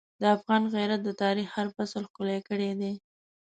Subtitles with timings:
[0.21, 2.93] د افغان غیرت د تاریخ هر فصل ښکلی کړی دی.